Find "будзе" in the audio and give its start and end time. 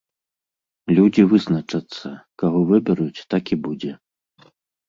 3.67-3.93